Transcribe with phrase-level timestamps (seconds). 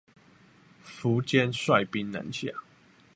[0.83, 2.47] 苻堅率兵南下